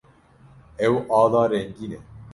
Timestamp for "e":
1.97-1.99